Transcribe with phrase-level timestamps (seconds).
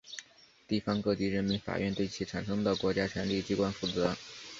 [0.67, 4.15] 地方各级人民法院对产生它的国家权力机关负责。